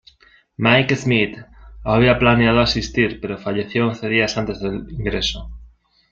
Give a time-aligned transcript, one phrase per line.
[0.57, 1.37] Mike Smith
[1.83, 5.51] había planeado asistir pero falleció once días antes del ingreso.